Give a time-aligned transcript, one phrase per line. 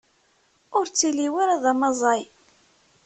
[0.77, 2.21] Ur ttili ara d amaẓay.